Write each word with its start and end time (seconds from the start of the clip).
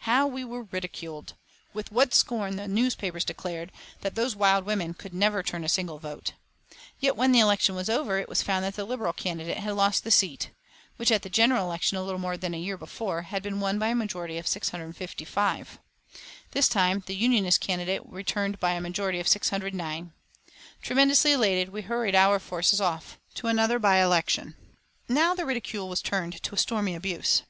How 0.00 0.26
we 0.26 0.44
were 0.44 0.64
ridiculed! 0.64 1.32
With 1.72 1.90
what 1.90 2.12
scorn 2.12 2.56
the 2.56 2.68
newspapers 2.68 3.24
declared 3.24 3.72
that 4.02 4.14
"those 4.16 4.36
wild 4.36 4.66
women" 4.66 4.92
could 4.92 5.14
never 5.14 5.42
turn 5.42 5.64
a 5.64 5.66
single 5.70 5.98
vote. 5.98 6.34
Yet 7.00 7.16
when 7.16 7.32
the 7.32 7.40
election 7.40 7.74
was 7.74 7.88
over 7.88 8.18
it 8.18 8.28
was 8.28 8.42
found 8.42 8.66
that 8.66 8.76
the 8.76 8.84
Liberal 8.84 9.14
candidate 9.14 9.56
had 9.56 9.74
lost 9.74 10.04
the 10.04 10.10
seat, 10.10 10.50
which, 10.96 11.10
at 11.10 11.22
the 11.22 11.30
general 11.30 11.64
election 11.64 11.96
a 11.96 12.02
little 12.02 12.20
more 12.20 12.36
than 12.36 12.52
a 12.52 12.58
year 12.60 12.76
before, 12.76 13.22
had 13.22 13.42
been 13.42 13.60
won 13.60 13.78
by 13.78 13.88
a 13.88 13.94
majority 13.94 14.36
of 14.36 14.46
655. 14.46 15.78
This 16.50 16.68
time 16.68 17.02
the 17.06 17.16
Unionist 17.16 17.62
candidate 17.62 18.04
was 18.04 18.12
returned 18.12 18.60
by 18.60 18.72
a 18.72 18.78
majority 18.82 19.20
of 19.20 19.26
609. 19.26 20.12
Tremendously 20.82 21.32
elated, 21.32 21.70
we 21.70 21.80
hurried 21.80 22.14
our 22.14 22.38
forces 22.38 22.82
off 22.82 23.18
to 23.32 23.46
another 23.46 23.78
by 23.78 24.02
election. 24.02 24.54
Now 25.08 25.32
the 25.34 25.46
ridicule 25.46 25.88
was 25.88 26.02
turned 26.02 26.42
to 26.42 26.56
stormy 26.58 26.94
abuse. 26.94 27.44